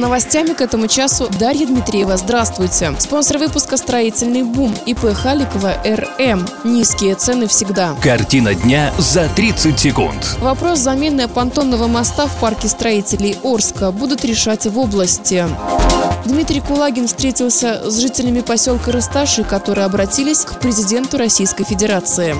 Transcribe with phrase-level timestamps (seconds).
[0.00, 2.16] Новостями к этому часу Дарья Дмитриева.
[2.16, 2.94] Здравствуйте.
[2.98, 6.46] Спонсор выпуска «Строительный бум» ИП Халикова РМ.
[6.64, 7.94] Низкие цены всегда.
[8.02, 10.38] Картина дня за 30 секунд.
[10.40, 15.44] Вопрос замены понтонного моста в парке строителей Орска будут решать в области.
[16.24, 22.36] Дмитрий Кулагин встретился с жителями поселка Расташи, которые обратились к президенту Российской Федерации.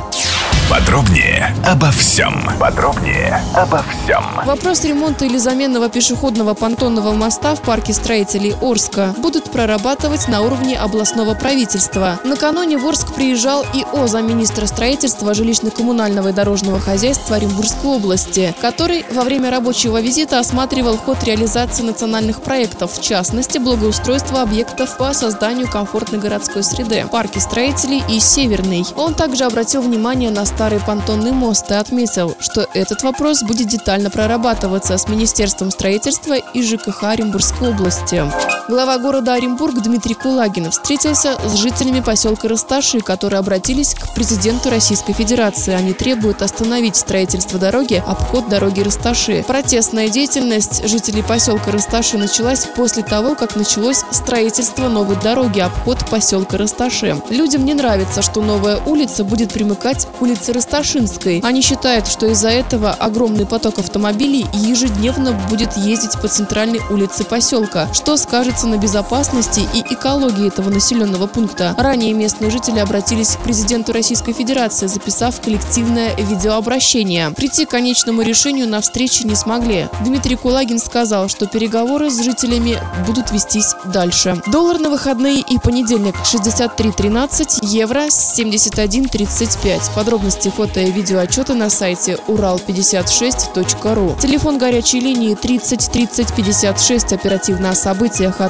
[0.71, 2.49] Подробнее обо всем.
[2.59, 4.25] Подробнее обо всем.
[4.45, 10.79] Вопрос ремонта или заменного пешеходного понтонного моста в парке строителей Орска будут прорабатывать на уровне
[10.79, 12.21] областного правительства.
[12.25, 19.23] Накануне в Орск приезжал ИО замминистра строительства жилищно-коммунального и дорожного хозяйства Оренбургской области, который во
[19.23, 26.21] время рабочего визита осматривал ход реализации национальных проектов, в частности, благоустройство объектов по созданию комфортной
[26.21, 28.85] городской среды, парки строителей и Северный.
[28.97, 34.11] Он также обратил внимание на старый понтонный мост и отметил, что этот вопрос будет детально
[34.11, 38.23] прорабатываться с Министерством строительства и ЖКХ Оренбургской области.
[38.71, 45.13] Глава города Оренбург Дмитрий Кулагин встретился с жителями поселка Расташи, которые обратились к президенту Российской
[45.13, 45.75] Федерации.
[45.75, 49.45] Они требуют остановить строительство дороги, обход дороги Расташи.
[49.45, 56.57] Протестная деятельность жителей поселка Расташи началась после того, как началось строительство новой дороги, обход поселка
[56.57, 57.21] Расташи.
[57.29, 61.41] Людям не нравится, что новая улица будет примыкать к улице Расташинской.
[61.43, 67.93] Они считают, что из-за этого огромный поток автомобилей ежедневно будет ездить по центральной улице поселка,
[67.93, 68.17] что
[68.61, 71.75] скажется на безопасности и экологии этого населенного пункта.
[71.79, 77.31] Ранее местные жители обратились к президенту Российской Федерации, записав коллективное видеообращение.
[77.31, 79.89] Прийти к конечному решению на встрече не смогли.
[80.05, 84.41] Дмитрий Кулагин сказал, что переговоры с жителями будут вестись дальше.
[84.47, 89.95] Доллар на выходные и понедельник 63.13, евро 71.35.
[89.95, 94.17] Подробности фото и видеоотчеты на сайте урал56.ру.
[94.21, 97.13] Телефон горячей линии 30 30 56.
[97.13, 98.50] Оперативно о событиях, а